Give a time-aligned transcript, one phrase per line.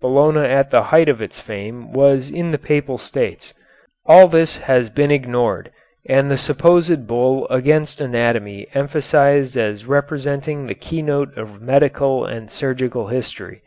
[0.00, 3.52] Bologna at the height of its fame was in the Papal States.
[4.06, 5.70] All this has been ignored
[6.08, 13.08] and the supposed bull against anatomy emphasized as representing the keynote of medical and surgical
[13.08, 13.60] history.